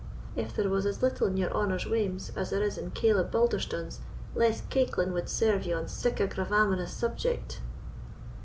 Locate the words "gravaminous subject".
6.27-7.59